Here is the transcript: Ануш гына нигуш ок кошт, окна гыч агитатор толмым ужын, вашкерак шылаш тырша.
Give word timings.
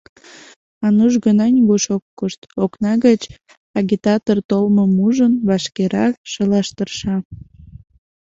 Ануш 0.85 1.13
гына 1.25 1.45
нигуш 1.53 1.83
ок 1.95 2.03
кошт, 2.17 2.41
окна 2.63 2.93
гыч 3.05 3.21
агитатор 3.79 4.37
толмым 4.49 4.91
ужын, 5.07 5.33
вашкерак 5.47 6.13
шылаш 6.31 6.67
тырша. 6.75 7.15